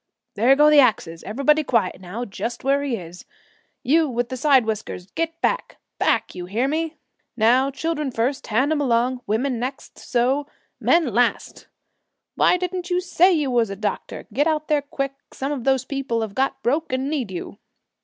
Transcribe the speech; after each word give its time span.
There 0.33 0.55
go 0.55 0.71
the 0.71 0.79
axes; 0.79 1.21
everybody 1.25 1.63
quiet 1.63 2.01
now, 2.01 2.25
just 2.25 2.63
where 2.63 2.81
he 2.81 2.95
is 2.95 3.23
You 3.83 4.09
with 4.09 4.29
the 4.29 4.35
side 4.35 4.65
whiskers 4.65 5.11
get 5.11 5.39
back, 5.41 5.77
back, 5.99 6.31
hear 6.31 6.67
me! 6.67 6.95
Now, 7.37 7.69
children 7.69 8.09
first, 8.09 8.47
hand 8.47 8.71
'em 8.71 8.81
along 8.81 9.21
women 9.27 9.59
next, 9.59 9.99
so 9.99 10.47
men 10.79 11.13
last 11.13 11.67
Why 12.33 12.57
didn't 12.57 12.89
you 12.89 12.99
say 12.99 13.31
you 13.31 13.51
was 13.51 13.69
a 13.69 13.75
doctor? 13.75 14.25
Get 14.33 14.47
out 14.47 14.69
there 14.69 14.81
quick; 14.81 15.13
some 15.33 15.51
of 15.51 15.65
those 15.65 15.85
people 15.85 16.21
have 16.21 16.33
got 16.33 16.63
broke 16.63 16.91
and 16.91 17.07
need 17.07 17.29
you!' 17.29 17.59